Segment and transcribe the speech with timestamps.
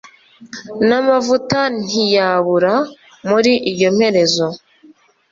[0.87, 2.75] n’amavuta ntiyabura
[3.29, 4.45] muri iyo mperezo